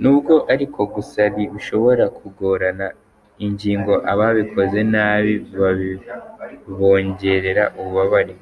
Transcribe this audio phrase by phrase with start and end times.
[0.00, 2.86] Nubwo ariko gusari bishobora kugorora
[3.44, 8.34] ingingo, ababikoze nabi ngo bibongerera ububabare.